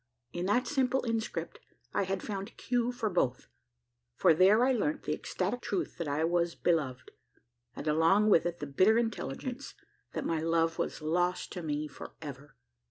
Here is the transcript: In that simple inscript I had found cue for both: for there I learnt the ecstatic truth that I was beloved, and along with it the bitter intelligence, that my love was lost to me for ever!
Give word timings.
In 0.33 0.47
that 0.47 0.65
simple 0.65 1.03
inscript 1.03 1.57
I 1.93 2.05
had 2.05 2.23
found 2.23 2.57
cue 2.57 2.91
for 2.91 3.07
both: 3.07 3.45
for 4.15 4.33
there 4.33 4.63
I 4.65 4.71
learnt 4.71 5.03
the 5.03 5.13
ecstatic 5.13 5.61
truth 5.61 5.99
that 5.99 6.07
I 6.07 6.23
was 6.23 6.55
beloved, 6.55 7.11
and 7.75 7.85
along 7.87 8.31
with 8.31 8.47
it 8.47 8.57
the 8.57 8.65
bitter 8.65 8.97
intelligence, 8.97 9.75
that 10.13 10.25
my 10.25 10.41
love 10.41 10.79
was 10.79 11.03
lost 11.03 11.51
to 11.51 11.61
me 11.61 11.87
for 11.87 12.15
ever! 12.19 12.55